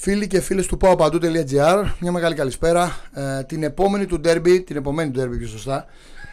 Φίλοι 0.00 0.26
και 0.26 0.40
φίλες 0.40 0.66
του 0.66 0.78
paopadu.gr, 0.80 1.84
μια 1.98 2.12
μεγάλη 2.12 2.34
καλησπέρα. 2.34 2.96
Ε, 3.12 3.42
την 3.42 3.62
επόμενη 3.62 4.06
του 4.06 4.20
derby, 4.24 4.62
την 4.66 4.76
επομένη 4.76 5.10
του 5.10 5.20
derby 5.20 5.38
πιο 5.38 5.46
σωστά, 5.46 5.86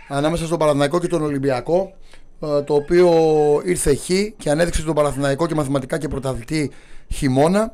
ανάμεσα 0.07 0.45
στον 0.45 0.57
Παναθηναϊκό 0.57 0.99
και 0.99 1.07
τον 1.07 1.21
Ολυμπιακό, 1.21 1.93
ε, 2.39 2.62
το 2.62 2.73
οποίο 2.73 3.09
ήρθε 3.65 3.96
χ 3.96 4.09
και 4.38 4.49
ανέδειξε 4.49 4.83
τον 4.83 4.96
Παναθηναϊκό 4.96 5.47
και 5.47 5.55
μαθηματικά 5.55 5.97
και 5.97 6.07
πρωταθλητή 6.07 6.71
χειμώνα. 7.13 7.71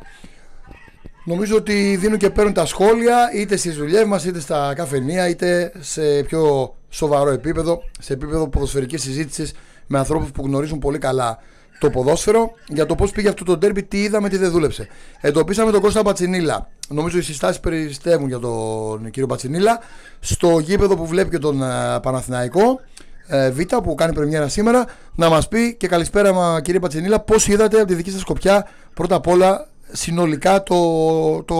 Νομίζω 1.26 1.56
ότι 1.56 1.96
δίνουν 1.96 2.18
και 2.18 2.30
παίρνουν 2.30 2.54
τα 2.54 2.66
σχόλια 2.66 3.32
είτε 3.34 3.56
στις 3.56 3.78
δουλειές 3.78 4.06
μας, 4.06 4.26
είτε 4.26 4.40
στα 4.40 4.74
καφενεία, 4.76 5.30
είτε 5.30 5.72
σε 5.80 6.24
πιο 6.24 6.74
σοβαρό 6.90 7.30
επίπεδο, 7.30 7.84
σε 8.00 8.14
επίπεδο 8.14 8.48
ποδοσφαιρικής 8.48 9.02
συζήτησης 9.02 9.54
με 9.88 9.98
ανθρώπους 9.98 10.32
που 10.32 10.46
γνωρίζουν 10.46 10.80
πολύ 10.80 10.98
καλά 10.98 11.40
το 11.82 11.90
ποδόσφαιρο 11.90 12.54
για 12.68 12.86
το 12.86 12.96
πώς 12.96 13.12
πήγε 13.12 13.30
αυτό 13.30 13.44
το 13.44 13.58
ντέρμπι, 13.58 13.84
τι 13.84 14.02
είδαμε, 14.02 14.30
τι 14.30 14.38
δεν 14.38 14.52
δούλεψε. 14.52 14.88
Εντοπίσαμε 15.22 15.72
τον 15.72 15.82
Κώστα 15.82 16.02
Πατσινίλα. 16.02 16.70
Νομίζω 16.88 17.18
οι 17.18 17.22
συστάσεις 17.22 17.60
περιστεύουν 17.60 18.28
για 18.28 18.40
τον 18.40 19.04
κύριο 19.04 19.28
Πατσινίλα. 19.28 19.80
Στο 20.20 20.60
γήπεδο 20.60 20.96
που 20.96 21.08
βλέπει 21.08 21.30
και 21.30 21.38
τον 21.38 21.62
ε, 21.64 22.00
Παναθηναϊκό, 22.02 22.80
ε, 23.28 23.52
Β 23.52 23.60
που 23.84 23.96
κάνει 23.96 24.14
πρεμιέρα 24.14 24.48
σήμερα, 24.48 24.86
να 25.16 25.30
μας 25.30 25.48
πει 25.48 25.76
και 25.76 25.88
καλησπέρα 25.88 26.62
κύριε 26.62 26.80
Πατσινίλα, 26.80 27.20
πώς 27.20 27.48
είδατε 27.48 27.78
από 27.78 27.88
τη 27.88 27.94
δική 27.94 28.12
σας 28.12 28.22
σκοπιά 28.22 28.68
πρώτα 28.94 29.16
απ' 29.16 29.28
όλα 29.28 29.68
συνολικά 29.92 30.64
το, 30.64 31.44
το 31.44 31.56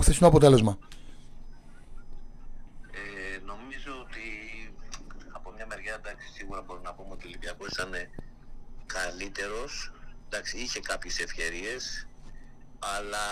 χθεσινό 0.00 0.28
αποτέλεσμα. 0.28 0.78
Ε, 2.90 3.38
νομίζω 3.46 3.92
ότι 4.04 4.24
από 5.32 5.52
μια 5.56 5.66
μεριά 5.68 5.94
εντάξει, 6.00 6.26
σίγουρα 6.36 6.62
μπορούμε 6.66 6.88
να 6.88 6.94
πούμε 6.94 7.08
ότι 7.12 7.24
ο 7.24 7.28
Ολυμπιακός 7.28 7.68
ήταν 7.72 7.90
καλύτερος. 8.92 9.92
Εντάξει, 10.26 10.56
είχε 10.56 10.80
κάποιες 10.80 11.18
ευκαιρίες, 11.18 12.06
αλλά 12.78 13.26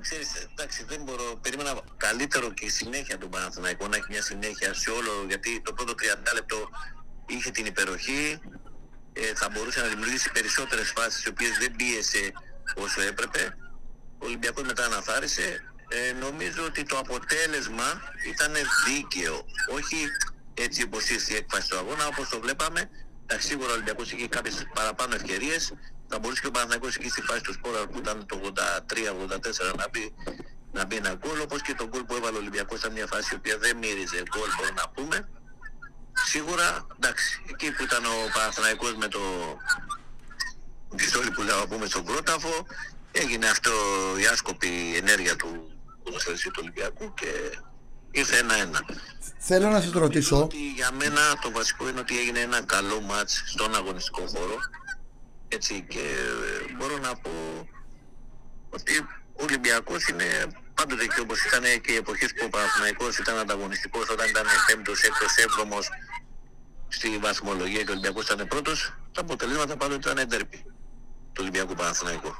ξέρεις, 0.00 0.28
εντάξει, 0.50 0.84
δεν 0.84 1.02
μπορώ, 1.02 1.38
περίμενα 1.42 1.80
καλύτερο 1.96 2.52
και 2.52 2.70
συνέχεια 2.70 3.18
τον 3.18 3.30
Παναθηναϊκό 3.30 3.88
να 3.88 3.96
έχει 3.96 4.06
μια 4.08 4.22
συνέχεια 4.22 4.74
σε 4.74 4.90
όλο, 4.90 5.24
γιατί 5.28 5.60
το 5.60 5.72
πρώτο 5.72 5.94
30 5.94 6.32
λεπτό 6.34 6.68
είχε 7.26 7.50
την 7.50 7.66
υπεροχή, 7.66 8.40
ε, 9.12 9.34
θα 9.34 9.48
μπορούσε 9.52 9.80
να 9.80 9.88
δημιουργήσει 9.88 10.30
περισσότερες 10.32 10.92
φάσεις, 10.96 11.24
οι 11.24 11.28
οποίες 11.28 11.58
δεν 11.58 11.76
πίεσε 11.76 12.32
όσο 12.74 13.00
έπρεπε. 13.00 13.56
Ο 14.18 14.26
Ολυμπιακός 14.26 14.64
μετά 14.64 14.84
αναθάρισε. 14.84 15.74
Ε, 15.88 16.12
νομίζω 16.12 16.64
ότι 16.64 16.82
το 16.82 16.98
αποτέλεσμα 16.98 18.02
ήταν 18.26 18.52
δίκαιο. 18.86 19.44
Όχι 19.68 20.06
έτσι 20.54 20.82
όπως 20.82 21.08
ήρθε 21.08 21.32
η 21.32 21.36
έκφαση 21.36 21.68
του 21.68 21.78
αγώνα, 21.78 22.06
όπως 22.06 22.28
το 22.28 22.40
βλέπαμε, 22.40 22.90
Εντάξει, 23.26 23.48
σίγουρα 23.48 23.70
ο 23.70 23.72
Ολυμπιακός 23.72 24.12
είχε 24.12 24.28
κάποιες 24.28 24.66
παραπάνω 24.74 25.14
ευκαιρίες. 25.14 25.72
Θα 26.08 26.18
μπορούσε 26.18 26.40
και 26.40 26.46
ο 26.46 26.50
Παναθηναϊκός 26.50 26.96
εκεί 26.96 27.08
στη 27.08 27.22
φάση 27.22 27.40
του 27.40 27.52
σπόρα 27.52 27.86
που 27.86 27.98
ήταν 27.98 28.26
το 28.26 28.40
83-84 28.42 29.74
να 29.76 29.88
μπει, 29.88 30.14
να 30.72 30.84
μπει 30.84 30.96
ένα 30.96 31.14
γκολ. 31.14 31.40
Όπως 31.40 31.62
και 31.62 31.74
το 31.74 31.88
γκολ 31.88 32.04
που 32.04 32.14
έβαλε 32.14 32.36
ο 32.36 32.40
Ολυμπιακός 32.40 32.78
ήταν 32.78 32.92
μια 32.92 33.06
φάση 33.06 33.28
η 33.34 33.36
οποία 33.36 33.58
δεν 33.58 33.76
μύριζε 33.76 34.22
γκολ, 34.30 34.48
μπορούμε 34.56 34.80
να 34.80 34.88
πούμε. 34.88 35.28
Σίγουρα, 36.12 36.86
εντάξει, 36.96 37.42
εκεί 37.50 37.72
που 37.72 37.82
ήταν 37.82 38.04
ο 38.04 38.16
Παναθηναϊκός 38.34 38.94
με 38.94 39.08
το 39.08 39.20
πιστόλι 40.96 41.30
που 41.30 41.42
λέω 41.42 41.66
πούμε 41.66 41.86
στον 41.86 42.06
Κρόταφο, 42.06 42.66
έγινε 43.12 43.46
αυτό 43.46 43.72
η 44.22 44.26
άσκοπη 44.26 44.96
ενέργεια 44.96 45.36
του 45.36 45.72
ποδοσφαιριστή 46.02 46.50
του 46.50 46.60
Ολυμπιακού 46.62 47.14
και 47.14 47.58
ήρθε 48.20 48.36
ένα-ένα. 48.38 48.80
Θέλω 49.38 49.68
να 49.68 49.80
σα 49.80 49.98
ρωτήσω. 49.98 50.42
Ότι 50.42 50.72
για 50.78 50.90
μένα 51.00 51.22
το 51.42 51.50
βασικό 51.50 51.88
είναι 51.88 52.00
ότι 52.00 52.18
έγινε 52.18 52.40
ένα 52.48 52.60
καλό 52.74 53.00
μάτς 53.00 53.42
στον 53.46 53.74
αγωνιστικό 53.74 54.22
χώρο. 54.34 54.56
Έτσι 55.48 55.84
και 55.88 55.98
ε, 55.98 56.74
μπορώ 56.76 56.96
να 57.06 57.12
πω 57.22 57.30
ότι 58.70 58.92
ο 59.38 59.42
Ολυμπιακός 59.46 60.08
είναι 60.08 60.28
πάντοτε 60.74 61.04
και 61.12 61.20
όπως 61.20 61.38
ήταν 61.44 61.62
και 61.82 61.92
οι 61.92 61.96
εποχές 61.96 62.30
που 62.34 62.42
ο 62.48 62.50
Παναθηναϊκός 62.54 63.18
ήταν 63.18 63.38
ανταγωνιστικός 63.38 64.04
όταν 64.14 64.28
ήταν 64.28 64.44
5ος, 64.68 65.00
6ος, 65.10 65.34
7ος 65.48 65.86
στη 66.88 67.08
βαθμολογία 67.26 67.82
και 67.82 67.90
ο 67.90 67.92
Ολυμπιακός 67.96 68.24
ήταν 68.28 68.46
πρώτος, 68.48 68.78
τα 69.12 69.20
αποτελέσματα 69.20 69.76
πάντοτε 69.76 70.10
ήταν 70.10 70.18
εντέρπι 70.18 70.58
του 71.32 71.40
Ολυμπιακού 71.40 71.74
Παναθηναϊκού. 71.74 72.30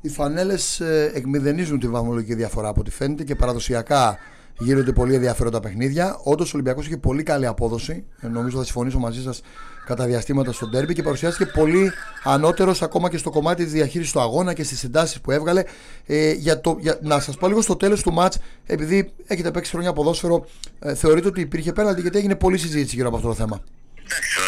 Οι 0.00 0.08
φανέλες 0.08 0.80
ε, 0.80 1.10
εκμηδενίζουν 1.14 1.78
τη 1.78 1.88
βαθμολογική 1.88 2.34
διαφορά 2.34 2.68
από 2.68 2.80
ό,τι 2.80 2.90
φαίνεται 2.90 3.24
και 3.24 3.34
παραδοσιακά 3.34 4.18
γίνονται 4.58 4.92
πολύ 4.92 5.14
ενδιαφέροντα 5.14 5.60
παιχνίδια. 5.60 6.18
Όντως 6.22 6.48
ο 6.48 6.50
Ολυμπιακός 6.54 6.86
είχε 6.86 6.96
πολύ 6.96 7.22
καλή 7.22 7.46
απόδοση. 7.46 8.04
Ε, 8.20 8.26
νομίζω 8.26 8.58
θα 8.58 8.64
συμφωνήσω 8.64 8.98
μαζί 8.98 9.22
σας 9.22 9.40
κατά 9.86 10.04
διαστήματα 10.04 10.52
στο 10.52 10.66
ντέρμπι 10.66 10.94
και 10.94 11.02
παρουσιάστηκε 11.02 11.50
πολύ 11.50 11.92
ανώτερος 12.24 12.82
ακόμα 12.82 13.10
και 13.10 13.16
στο 13.16 13.30
κομμάτι 13.30 13.64
της 13.64 13.72
διαχείρισης 13.72 14.12
του 14.12 14.20
αγώνα 14.20 14.52
και 14.52 14.62
στις 14.62 14.84
εντάσει 14.84 15.20
που 15.20 15.30
έβγαλε. 15.30 15.64
Ε, 16.06 16.32
για 16.32 16.60
το, 16.60 16.76
για, 16.80 16.98
να 17.02 17.20
σας 17.20 17.36
πω 17.36 17.48
λίγο 17.48 17.62
στο 17.62 17.76
τέλος 17.76 18.02
του 18.02 18.12
ματ, 18.12 18.34
επειδή 18.66 19.12
έχετε 19.26 19.50
παίξει 19.50 19.70
χρόνια 19.70 19.92
ποδόσφαιρο, 19.92 20.46
ε, 20.78 20.94
θεωρείτε 20.94 21.28
ότι 21.28 21.40
υπήρχε 21.40 21.72
πέναλτι 21.72 22.00
γιατί 22.00 22.18
έγινε 22.18 22.36
πολλή 22.36 22.58
συζήτηση 22.58 22.94
γύρω 22.94 23.08
από 23.08 23.16
αυτό 23.16 23.28
το 23.28 23.34
θέμα. 23.34 23.62
Εντάξει, 24.04 24.38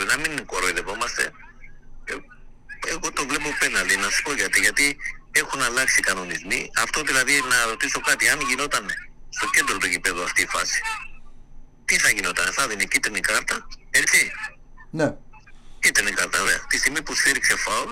ε, 0.00 0.04
να 0.12 0.16
μην 0.20 0.46
κοροϊδευόμαστε. 0.46 1.22
Ε, 2.04 2.14
εγώ 2.94 3.12
το 3.12 3.22
βλέπω 3.28 3.48
πέναλτι, 3.60 3.96
να 3.96 4.08
σου 4.08 4.22
πω 4.22 4.32
γιατί. 4.34 4.60
Γιατί 4.60 4.96
έχουν 5.32 5.62
αλλάξει 5.62 5.98
οι 6.00 6.02
κανονισμοί. 6.02 6.70
Αυτό 6.84 7.02
δηλαδή 7.02 7.32
να 7.48 7.64
ρωτήσω 7.70 8.00
κάτι, 8.00 8.28
αν 8.28 8.40
γινόταν 8.40 8.84
στο 9.28 9.46
κέντρο 9.50 9.76
του 9.78 9.86
γηπέδου 9.86 10.22
αυτή 10.22 10.42
η 10.42 10.46
φάση, 10.46 10.80
τι 11.84 11.98
θα 11.98 12.10
γινόταν, 12.10 12.52
θα 12.52 12.68
δίνει 12.68 12.86
κίτρινη 12.88 13.20
κάρτα, 13.20 13.66
έτσι; 13.90 14.30
Ναι. 14.90 15.16
Κίτρινη 15.78 16.10
κάρτα, 16.10 16.38
βέβαια. 16.38 16.60
Τη 16.68 16.78
στιγμή 16.78 17.02
που 17.02 17.14
σφίριξε 17.14 17.56
φάουλ, 17.56 17.90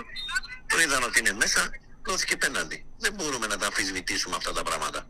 το 0.66 0.80
είδαν 0.80 1.02
ότι 1.02 1.18
είναι 1.18 1.32
μέσα, 1.32 1.70
δόθηκε 2.06 2.36
πέναντι. 2.36 2.84
Δεν 2.98 3.12
μπορούμε 3.14 3.46
να 3.46 3.56
τα 3.56 3.66
αμφισβητήσουμε 3.66 4.36
αυτά 4.36 4.52
τα 4.52 4.62
πράγματα 4.62 5.08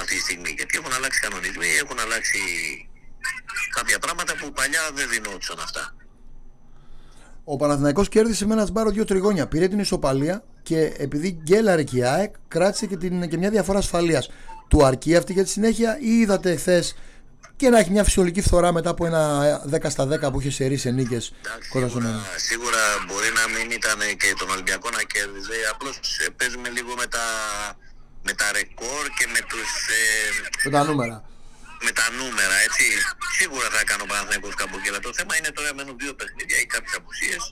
αυτή 0.00 0.14
τη 0.14 0.20
στιγμή. 0.20 0.50
Γιατί 0.56 0.78
έχουν 0.78 0.92
αλλάξει 0.92 1.20
κανονισμοί, 1.20 1.66
έχουν 1.82 1.98
αλλάξει 1.98 2.38
κάποια 3.74 3.98
πράγματα 3.98 4.36
που 4.36 4.52
παλιά 4.52 4.80
δεν 4.94 5.08
δινόντουσαν 5.08 5.58
αυτά. 5.60 5.94
Ο 7.44 7.56
Παναθηναϊκός 7.56 8.08
κέρδισε 8.08 8.46
με 8.46 8.52
ένα 8.52 8.66
σμπάρο 8.66 8.90
δύο 8.90 9.04
τριγώνια. 9.04 9.48
Πήρε 9.48 9.68
την 9.68 9.78
ισοπαλία 9.78 10.44
και 10.62 10.92
επειδή 10.96 11.38
γκέλαρε 11.42 11.82
και 11.82 11.96
η 11.96 12.04
ΑΕΚ, 12.04 12.34
κράτησε 12.48 12.86
και, 12.86 12.96
την, 12.96 13.28
και 13.28 13.36
μια 13.36 13.50
διαφορά 13.50 13.78
ασφαλείας. 13.78 14.30
Του 14.68 14.84
αρκεί 14.84 15.16
αυτή 15.16 15.32
για 15.32 15.44
τη 15.44 15.48
συνέχεια 15.48 15.98
ή 16.00 16.10
είδατε 16.10 16.56
χθες 16.56 16.94
και 17.60 17.68
να 17.68 17.78
έχει 17.78 17.90
μια 17.90 18.04
φυσιολογική 18.04 18.42
φθορά 18.48 18.72
μετά 18.72 18.90
από 18.90 19.06
ένα 19.06 19.22
10 19.70 19.90
στα 19.94 20.04
10 20.28 20.32
που 20.32 20.40
είχε 20.40 20.50
σε 20.50 20.76
σε 20.76 20.90
νίκες 20.90 21.32
κοντά 21.72 21.88
στον 21.88 22.04
Σίγουρα 22.36 22.82
μπορεί 23.06 23.30
να 23.40 23.44
μην 23.54 23.66
ήταν 23.78 24.00
και 24.20 24.28
τον 24.40 24.48
Ολυμπιακό 24.54 24.88
να 24.96 25.02
κέρδιζε. 25.12 25.58
Απλώς 25.72 25.96
ε, 26.24 26.28
παίζουμε 26.38 26.68
λίγο 26.76 26.92
με 27.00 27.06
τα, 27.14 27.26
με 28.26 28.32
τα 28.40 28.46
ρεκόρ 28.56 29.04
και 29.18 29.26
με 29.34 29.40
τους. 29.50 29.70
Ε, 29.98 30.04
με 30.64 30.70
τα 30.76 30.84
νούμερα. 30.88 31.16
Με 31.86 31.92
τα 31.98 32.06
νούμερα, 32.18 32.56
έτσι. 32.66 32.84
Σίγουρα 33.38 33.66
θα 33.74 33.82
κάνω 33.90 34.04
Παναθηναϊκός 34.10 34.54
κάπου 34.60 34.76
και 34.82 34.90
Το 35.08 35.12
θέμα 35.18 35.32
είναι 35.38 35.50
τώρα 35.56 35.68
μένουν 35.76 35.96
δύο 36.02 36.14
παιχνίδια 36.18 36.58
ή 36.64 36.66
κάποιες 36.74 36.94
απουσίες 37.00 37.42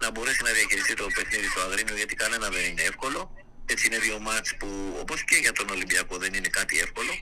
να 0.00 0.10
μπορέσει 0.10 0.42
να 0.42 0.52
διαχειριστεί 0.52 0.94
το 0.94 1.06
παιχνίδι 1.14 1.48
του 1.52 1.60
Αγρίνου 1.60 1.94
γιατί 1.96 2.14
κανένα 2.14 2.48
δεν 2.48 2.64
είναι 2.64 2.82
εύκολο. 2.82 3.20
Έτσι 3.66 3.86
είναι 3.86 3.98
δύο 3.98 4.18
μάτς 4.18 4.56
που 4.56 4.68
όπως 5.00 5.24
και 5.24 5.36
για 5.36 5.52
τον 5.52 5.68
Ολυμπιακό 5.70 6.16
δεν 6.16 6.34
είναι 6.34 6.48
κάτι 6.48 6.78
εύκολο. 6.78 7.12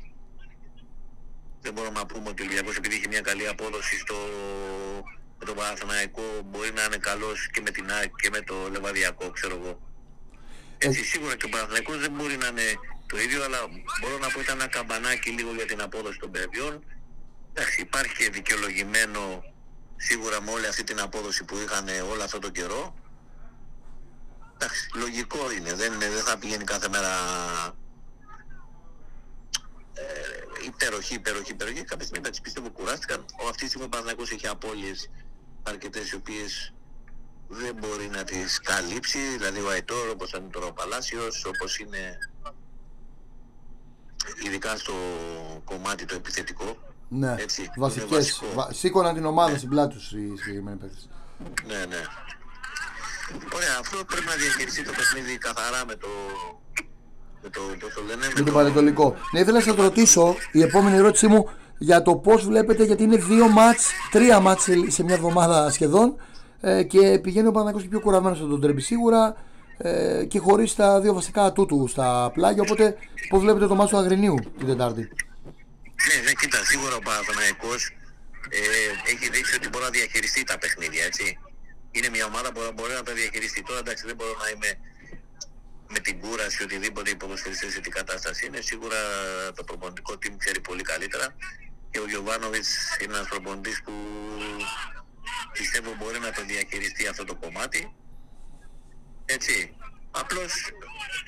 Δεν 1.61 1.73
μπορούμε 1.73 1.99
να 1.99 2.07
πούμε 2.07 2.29
ότι 2.29 2.43
ο 2.43 2.45
Ολυμπιακός 2.45 2.77
επειδή 2.77 2.95
έχει 2.95 3.09
μια 3.09 3.21
καλή 3.21 3.49
απόδοση 3.49 3.99
στο, 3.99 4.17
με 5.39 5.45
τον 5.45 5.55
Παναθηναϊκό 5.55 6.23
μπορεί 6.45 6.73
να 6.73 6.83
είναι 6.85 6.97
καλός 6.97 7.49
και 7.53 7.61
με 7.61 7.71
την 7.71 7.91
ΑΕΚ 7.91 8.11
και 8.23 8.31
με 8.31 8.41
το 8.41 8.55
Λεβαδιακό 8.71 9.31
ξέρω 9.31 9.55
εγώ. 9.61 9.81
Έτσι 10.79 11.05
σίγουρα 11.05 11.37
και 11.37 11.45
ο 11.45 11.49
Παναθηναϊκός 11.49 11.99
δεν 11.99 12.11
μπορεί 12.11 12.37
να 12.37 12.47
είναι 12.47 12.69
το 13.07 13.19
ίδιο 13.19 13.45
αλλά 13.45 13.59
μπορώ 14.01 14.19
να 14.19 14.29
πω 14.29 14.41
ήταν 14.41 14.61
ένα 14.61 14.69
καμπανάκι 14.69 15.31
λίγο 15.31 15.53
για 15.55 15.67
την 15.67 15.81
απόδοση 15.81 16.19
των 16.19 16.31
παιδιών. 16.31 16.85
Εντάξει, 17.53 17.81
υπάρχει 17.81 18.31
δικαιολογημένο 18.31 19.43
σίγουρα 19.99 20.43
με 20.43 20.51
όλη 20.51 20.67
αυτή 20.67 20.85
την 20.85 21.01
απόδοση 21.01 21.45
που 21.45 21.57
είχαν 21.57 21.89
όλο 22.11 22.23
αυτό 22.23 22.39
το 22.39 22.51
καιρό. 22.51 22.95
Εντάξει, 24.55 24.89
λογικό 24.95 25.53
είναι. 25.53 25.75
Δεν, 25.75 25.99
δεν 25.99 26.23
θα 26.23 26.39
πηγαίνει 26.39 26.65
κάθε 26.65 26.89
μέρα 26.89 27.11
ε, 29.95 30.03
υπεροχή, 30.67 31.15
υπεροχή, 31.15 31.51
υπεροχή 31.51 31.85
κάποια 31.85 32.05
στιγμή 32.05 32.19
εντάξει 32.19 32.41
πιστεύω 32.41 32.71
κουράστηκαν. 32.71 33.25
Ο 33.43 33.49
αυτή 33.49 33.63
τη 33.63 33.69
στιγμή 33.69 33.87
ο 33.87 33.89
Παναθηναϊκός 33.89 34.31
έχει 34.31 34.47
απώλειες 34.47 35.11
αρκετές 35.63 36.11
οι 36.11 36.15
οποίες 36.15 36.73
δεν 37.49 37.75
μπορεί 37.75 38.09
να 38.09 38.25
τις 38.25 38.61
καλύψει. 38.61 39.19
Δηλαδή 39.19 39.61
ο 39.61 39.69
Αϊτόρ 39.69 40.09
όπως 40.09 40.33
είναι 40.33 40.49
τώρα 40.51 40.67
ο 40.67 40.73
Παλάσιος 40.73 41.45
όπως 41.45 41.79
είναι 41.79 42.19
ειδικά 44.45 44.77
στο 44.77 44.95
κομμάτι 45.65 46.05
το 46.05 46.15
επιθετικό 46.15 46.88
ναι, 47.09 47.35
Έτσι, 47.39 47.71
βασικές. 47.77 48.43
Βα... 48.55 48.69
Σήκωναν 48.73 49.15
την 49.15 49.25
ομάδα 49.25 49.51
ναι. 49.51 49.57
στην 49.57 49.69
πλάτη 49.69 49.95
τους 49.95 50.13
οι 50.13 50.33
συγκεκριμένοι 50.37 50.77
παίκτες. 50.77 51.09
Ναι, 51.67 51.75
ναι. 51.75 52.03
Ωραία, 53.55 53.77
αυτό 53.81 54.05
πρέπει 54.05 54.27
να 54.27 54.35
διαχειριστεί 54.35 54.85
το 54.85 54.93
παιχνίδι 54.97 55.39
καθαρά 55.39 55.85
με 55.87 55.95
το... 55.95 56.09
Με 57.43 57.49
το, 57.49 57.61
το, 57.81 57.95
το 57.95 58.03
λένε, 58.07 58.27
με, 58.37 58.43
το 58.43 58.53
Πανετολικό. 58.53 59.15
Ναι, 59.33 59.41
ήθελα 59.41 59.59
να 59.59 59.65
σας 59.65 59.75
ρωτήσω, 59.77 60.35
η 60.53 60.63
επόμενη 60.63 60.97
ερώτησή 60.97 61.27
μου, 61.27 61.49
για 61.79 62.03
το 62.03 62.17
πώς 62.17 62.45
βλέπετε, 62.45 62.85
γιατί 62.85 63.03
είναι 63.03 63.17
δύο 63.17 63.49
μάτς, 63.49 63.91
τρία 64.11 64.41
μάτς 64.41 64.69
σε 64.87 65.03
μια 65.03 65.15
εβδομάδα 65.15 65.71
σχεδόν 65.71 66.17
ε, 66.61 66.83
και 66.83 67.19
πηγαίνει 67.23 67.49
ο 67.49 67.51
Παναγιώτης 67.51 67.89
πιο 67.89 68.01
κουραβμένος 68.01 68.39
από 68.41 68.49
τον 68.49 68.61
Τρέμπι 68.61 68.81
σίγουρα. 68.81 69.37
ε, 69.79 70.25
και 70.25 70.39
χωρίς 70.39 70.75
τα 70.75 71.01
δύο 71.01 71.15
βασικά 71.15 71.53
τούτου 71.53 71.87
στα 71.87 72.31
πλάγια. 72.35 72.63
Οπότε, 72.63 72.97
πώς 73.29 73.41
βλέπετε 73.41 73.67
το 73.67 73.75
μάτσο 73.75 73.97
του 73.97 74.03
Αγρινίου 74.03 74.35
την 74.59 74.67
Τετάρτη; 74.67 75.09
Ναι, 76.19 76.25
ναι, 76.25 76.33
κοίτα, 76.33 76.65
σίγουρα 76.65 76.95
ο 76.95 76.99
Παναθηναϊκός 76.99 77.91
ε, 78.49 78.59
έχει 79.11 79.31
δείξει 79.31 79.55
ότι 79.55 79.69
μπορεί 79.69 79.85
να 79.85 79.91
διαχειριστεί 79.91 80.45
τα 80.45 80.59
παιχνίδια, 80.59 81.05
έτσι. 81.05 81.39
Είναι 81.91 82.09
μια 82.09 82.25
ομάδα 82.25 82.53
που 82.53 82.61
μπορεί 82.75 82.93
να 82.93 83.03
τα 83.03 83.13
διαχειριστεί. 83.13 83.63
Τώρα, 83.63 83.79
εντάξει, 83.79 84.07
δεν 84.07 84.15
μπορώ 84.15 84.37
να 84.43 84.49
είμαι 84.49 84.79
με 85.89 85.99
την 85.99 86.21
κούραση 86.21 86.63
οτιδήποτε 86.63 87.11
οι 87.11 87.17
ποδοσφαιριστές 87.17 87.73
σε 87.73 87.81
τι 87.81 87.91
κατάσταση 87.91 88.47
είναι. 88.47 88.61
Σίγουρα 88.61 88.97
το 89.57 89.65
προπονητικό 89.65 90.13
team 90.13 90.35
ξέρει 90.39 90.61
πολύ 90.61 90.83
καλύτερα 90.83 91.37
και 91.91 92.01
ο 92.01 92.07
Γιωβάνοβιτς 92.09 92.69
είναι 93.01 93.15
ένας 93.15 93.29
προπονητής 93.29 93.83
που 93.83 93.93
πιστεύω 95.53 95.95
μπορεί 95.99 96.19
να 96.19 96.33
το 96.33 96.45
διαχειριστεί 96.45 97.07
αυτό 97.07 97.25
το 97.25 97.35
κομμάτι. 97.35 97.95
Έτσι. 99.25 99.77
Απλώς 100.11 100.73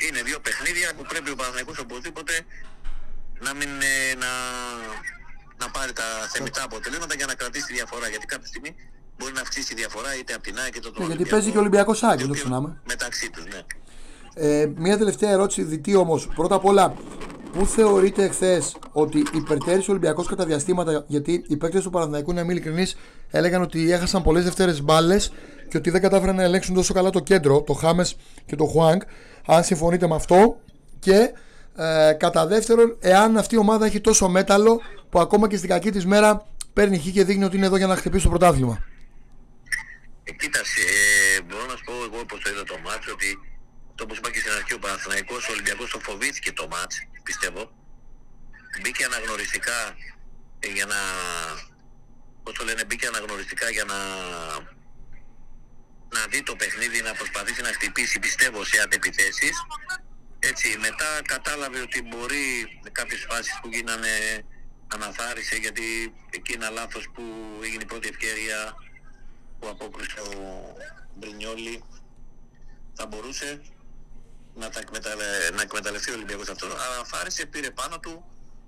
είναι 0.09 0.23
δύο 0.23 0.41
παιχνίδια 0.41 0.95
που 0.95 1.03
πρέπει 1.03 1.31
ο 1.31 1.35
Παναθηναϊκός 1.35 1.79
οπωσδήποτε 1.79 2.47
να 3.41 3.55
μην 3.55 3.69
ε, 3.81 4.15
να, 4.15 4.29
να 5.91 6.03
πάρει 6.03 6.23
τα 6.23 6.29
θεμητά 6.29 6.63
αποτελέσματα 6.65 7.15
για 7.15 7.27
να 7.27 7.35
κρατήσει 7.35 7.67
τη 7.67 7.73
διαφορά. 7.73 8.09
Γιατί 8.09 8.27
κάποια 8.27 8.47
στιγμή 8.47 8.75
μπορεί 9.19 9.33
να 9.33 9.41
αυξήσει 9.41 9.67
τη 9.69 9.75
διαφορά 9.75 10.11
είτε 10.19 10.33
από 10.35 10.43
την 10.43 10.59
ΑΕΚ 10.59 10.77
είτε 10.77 10.91
το 10.91 11.01
ναι, 11.01 11.07
Γιατί 11.07 11.25
παίζει 11.25 11.51
και 11.51 11.57
ο 11.57 11.61
Ολυμπιακός 11.61 12.03
Άκη, 12.03 12.27
το 12.27 12.33
ξεχνάμε. 12.33 12.81
Μεταξύ 12.85 13.31
τους, 13.31 13.45
ναι. 13.45 13.61
Ε, 14.35 14.67
μια 14.77 14.99
τελευταία 14.99 15.31
ερώτηση, 15.31 15.63
διτή 15.63 15.95
όμως. 15.95 16.29
Πρώτα 16.35 16.55
απ' 16.55 16.65
όλα, 16.65 16.95
πού 17.53 17.67
θεωρείτε 17.67 18.25
εχθέ 18.25 18.63
ότι 18.93 19.27
υπερτέρησε 19.33 19.91
ο 19.91 19.93
Ολυμπιακό 19.93 20.23
κατά 20.23 20.45
διαστήματα, 20.45 21.05
γιατί 21.07 21.45
οι 21.49 21.57
παίκτες 21.57 21.83
του 21.83 21.91
Παναθηναϊκού, 21.91 22.33
να 22.33 22.41
είμαι 22.41 22.53
ειλικρινής, 22.53 22.97
έλεγαν 23.31 23.63
ότι 23.63 23.93
έχασαν 23.93 24.23
πολλές 24.23 24.45
δεύτερες 24.45 24.83
μπάλες 24.83 25.33
και 25.69 25.77
ότι 25.77 25.91
δεν 25.91 26.01
κατάφεραν 26.01 26.37
να 26.37 26.43
ελέγξουν 26.43 26.75
τόσο 26.75 26.95
καλά 26.95 27.11
το 27.11 27.21
κέντρο, 27.21 27.63
το 27.63 27.73
Χάμες 27.73 28.17
και 28.47 28.57
το 28.57 28.65
Χουάνγκ. 28.65 29.01
Αν 29.47 29.65
συμφωνείτε 29.65 30.07
με 30.07 30.15
αυτό. 30.15 30.61
Και 30.99 31.33
ε, 31.77 32.13
κατά 32.13 32.47
δεύτερον, 32.47 32.97
εάν 33.01 33.37
αυτή 33.37 33.55
η 33.55 33.59
ομάδα 33.59 33.87
έχει 33.87 34.01
τόσο 34.01 34.29
μέταλλο 34.29 34.81
που 35.11 35.21
ακόμα 35.21 35.49
και 35.49 35.57
στην 35.57 35.69
κακή 35.69 35.91
της 35.91 36.07
μέρα 36.07 36.47
παίρνει 36.73 36.99
χ 36.99 37.11
και 37.13 37.25
δείχνει 37.25 37.45
ότι 37.45 37.57
είναι 37.57 37.67
εδώ 37.67 37.77
για 37.77 37.87
να 37.87 37.97
χτυπήσει 37.97 38.23
το 38.23 38.29
πρωτάθλημα. 38.29 38.85
Ε, 40.25 40.33
κοίταξε, 40.33 40.81
ε, 40.81 41.43
μπορώ 41.43 41.67
να 41.67 41.77
σου 41.77 41.85
πω 41.85 41.93
εγώ 41.93 42.25
πώ 42.25 42.39
το 42.39 42.51
είδα 42.51 42.65
το 42.65 42.79
μάτσο 42.85 43.13
ότι 43.13 43.39
το 43.95 44.07
όπως 44.07 44.19
είπα 44.19 44.31
και 44.31 44.39
στην 44.39 44.53
αρχή 44.53 44.75
ο 44.75 44.79
Παναθηναϊκός, 44.79 45.49
ο 45.49 45.53
Ολυμπιακός 45.53 45.91
το 45.91 45.99
φοβήθηκε 46.01 46.53
το 46.53 46.69
μάτς, 46.73 46.97
πιστεύω. 47.23 47.63
Μπήκε 48.83 49.05
αναγνωριστικά 49.05 49.79
για 50.77 50.87
να, 50.93 51.01
πώς 52.43 52.53
το 52.59 52.65
λένε, 52.65 52.85
μπήκε 52.85 53.07
αναγνωριστικά 53.07 53.71
για 53.71 53.85
να, 53.85 53.99
να 56.17 56.23
δει 56.31 56.43
το 56.43 56.55
παιχνίδι, 56.57 57.03
να 57.03 57.13
προσπαθήσει 57.13 57.63
να 57.63 57.73
χτυπήσει, 57.77 58.19
πιστεύω, 58.19 58.65
σε 58.65 58.81
αντεπιθέσεις. 58.85 59.57
Έτσι, 60.39 60.79
μετά 60.87 61.11
κατάλαβε 61.33 61.81
ότι 61.81 62.03
μπορεί 62.03 62.45
κάποιες 62.93 63.27
φάσεις 63.29 63.59
που 63.63 63.69
γίνανε 63.69 64.15
αναθάρισε 64.95 65.57
γιατί 65.57 66.15
εκεί 66.31 66.53
ένα 66.53 66.71
λάθος 66.71 67.11
που 67.15 67.23
έγινε 67.63 67.83
η 67.83 67.87
πρώτη 67.87 68.09
ευκαιρία 68.09 68.75
που 69.59 69.69
απόκρισε 69.69 70.21
ο 70.21 70.33
Μπρινιόλη 71.15 71.85
θα 72.95 73.07
μπορούσε 73.07 73.61
να, 74.55 74.71
τα 74.71 74.81
εκμεταλλε... 74.81 75.25
να 75.55 75.63
εκμεταλλευτεί 75.63 76.11
ο 76.11 76.15
Ολυμπιακός 76.15 76.49
αυτό. 76.49 76.67
Αλλά 76.67 77.05
φάρισε, 77.05 77.47
πήρε 77.47 77.71
πάνω 77.71 77.99
του 77.99 78.25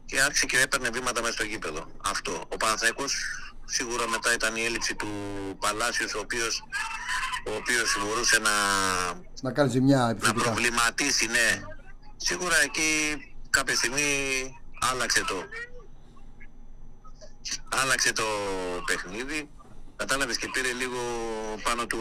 και 0.06 0.20
άρχισε 0.20 0.46
και 0.46 0.60
έπαιρνε 0.60 0.90
βήματα 0.90 1.20
μέσα 1.20 1.32
στο 1.32 1.44
γήπεδο. 1.44 1.86
Αυτό. 2.04 2.44
Ο 2.48 2.56
Παναθαϊκός 2.56 3.14
σίγουρα 3.64 4.08
μετά 4.08 4.32
ήταν 4.32 4.56
η 4.56 4.64
έλλειψη 4.64 4.94
του 4.94 5.08
Παλάσιου, 5.60 6.06
ο 6.16 6.18
οποίος, 6.18 6.64
ο 7.46 7.54
οποίος 7.54 7.96
μπορούσε 8.04 8.38
να, 8.38 8.50
να 9.40 9.52
κάνει 9.52 9.70
ζημιά 9.70 10.16
να 10.20 10.32
προβληματίσει, 10.32 11.26
ναι. 11.26 11.62
Σίγουρα 12.16 12.60
εκεί 12.62 12.90
κάποια 13.50 13.76
στιγμή 13.76 14.10
άλλαξε 14.90 15.24
το 15.24 15.44
άλλαξε 17.82 18.12
το 18.12 18.22
παιχνίδι 18.86 19.48
κατάλαβες 19.96 20.36
και 20.36 20.48
πήρε 20.52 20.72
λίγο 20.72 21.00
πάνω 21.62 21.86
του 21.86 21.98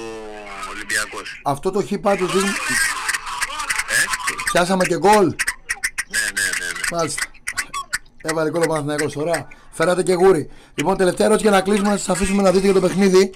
Ολυμπιακός. 0.69 1.41
Αυτό 1.43 1.71
το 1.71 1.81
χ 1.81 1.91
πάντως 2.01 2.31
δίνει, 2.31 2.51
Πιάσαμε 4.51 4.85
και 4.85 4.97
γκολ. 4.97 5.25
Ναι, 5.25 6.23
ναι, 6.35 6.47
ναι. 6.59 6.65
ναι. 6.65 6.97
Μάλιστα. 6.97 7.23
Έβαλε 8.21 8.49
γκολ 8.49 8.61
ο 8.61 8.67
Παναθηναϊκός. 8.67 9.15
Ωραία. 9.15 9.47
Φέρατε 9.71 10.03
και 10.03 10.13
γούρι. 10.13 10.49
Λοιπόν, 10.73 10.97
τελευταία 10.97 11.25
ερώτηση 11.25 11.47
για 11.47 11.57
να 11.57 11.63
κλείσουμε 11.63 11.89
να 11.89 11.97
σας 11.97 12.09
αφήσουμε 12.09 12.41
να 12.41 12.51
δείτε 12.51 12.65
για 12.65 12.73
το 12.73 12.79
παιχνίδι. 12.79 13.31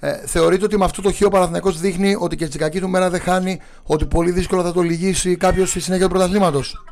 Ε, 0.00 0.26
θεωρείτε 0.26 0.64
ότι 0.64 0.78
με 0.78 0.84
αυτό 0.84 1.02
το 1.02 1.12
χείο 1.12 1.26
ο 1.26 1.30
Παναθηναϊκός 1.30 1.80
δείχνει 1.80 2.16
ότι 2.18 2.36
και 2.36 2.46
στην 2.46 2.60
κακή 2.60 2.80
του 2.80 2.88
μέρα 2.88 3.10
δεν 3.10 3.20
χάνει, 3.20 3.60
ότι 3.82 4.06
πολύ 4.06 4.30
δύσκολα 4.30 4.62
θα 4.62 4.72
το 4.72 4.80
λυγίσει 4.80 5.36
κάποιος 5.36 5.68
στη 5.68 5.80
συνέχεια 5.80 6.06
του 6.06 6.12
πρωταθλήματος; 6.12 6.84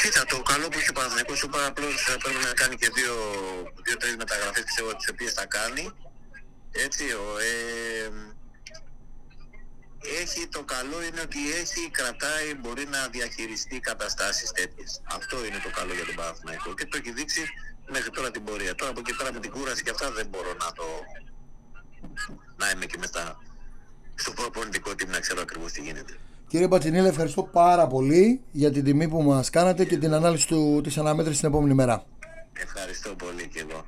Κοίτα, 0.00 0.24
το 0.24 0.42
καλό 0.42 0.68
που 0.68 0.78
έχει 0.78 0.90
ο 0.90 0.92
Παναθηναϊκός 0.92 1.42
είπα 1.42 1.66
απλώς 1.66 2.16
πρέπει 2.22 2.44
να 2.44 2.52
κάνει 2.52 2.76
και 2.76 2.90
δύο-τρεις 2.94 4.10
δύο, 4.10 4.16
μεταγραφέ 4.18 4.60
πιστεύω 4.62 4.96
τις 4.96 5.08
οποίες 5.08 5.32
θα 5.32 5.46
κάνει. 5.46 5.90
Έτσι, 6.72 7.04
ο, 7.12 7.38
ε, 7.38 8.10
έχει 10.20 10.48
το 10.48 10.62
καλό 10.64 11.02
είναι 11.02 11.20
ότι 11.20 11.52
έχει, 11.52 11.90
κρατάει, 11.90 12.54
μπορεί 12.54 12.84
να 12.86 13.08
διαχειριστεί 13.08 13.80
καταστάσεις 13.80 14.50
τέτοιες. 14.50 15.00
Αυτό 15.04 15.44
είναι 15.44 15.60
το 15.62 15.70
καλό 15.70 15.92
για 15.94 16.04
τον 16.04 16.14
Παναθηναϊκό 16.14 16.74
και 16.74 16.86
το 16.86 16.96
έχει 16.96 17.12
δείξει 17.12 17.48
μέχρι 17.90 18.10
τώρα 18.10 18.30
την 18.30 18.44
πορεία. 18.44 18.74
Τώρα 18.74 18.90
από 18.90 19.00
εκεί 19.00 19.16
πέρα 19.16 19.32
με 19.32 19.40
την 19.40 19.50
κούραση 19.50 19.82
και 19.82 19.90
αυτά 19.90 20.10
δεν 20.10 20.26
μπορώ 20.26 20.52
να 20.62 20.72
το... 20.72 20.86
να 22.56 22.70
είμαι 22.70 22.86
και 22.86 22.98
μετά 22.98 23.38
στο 24.14 24.30
προπονητικό 24.32 24.90
team 24.90 25.06
να 25.06 25.20
ξέρω 25.20 25.40
ακριβώς 25.40 25.72
τι 25.72 25.80
γίνεται. 25.80 26.18
Κύριε 26.48 26.68
Πατσινίλη, 26.68 27.06
ευχαριστώ 27.06 27.42
πάρα 27.42 27.86
πολύ 27.86 28.40
για 28.52 28.70
την 28.72 28.84
τιμή 28.84 29.08
που 29.08 29.22
μας 29.22 29.50
κάνατε 29.50 29.84
και 29.84 29.96
την 29.96 30.14
ανάλυση 30.14 30.46
του, 30.46 30.80
της 30.82 30.98
αναμέτρησης 30.98 31.40
την 31.40 31.48
επόμενη 31.48 31.74
μέρα. 31.74 32.04
Ευχαριστώ 32.52 33.10
πολύ 33.14 33.48
και 33.48 33.64
εγώ. 33.68 33.84